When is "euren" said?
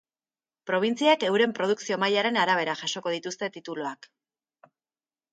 1.27-1.51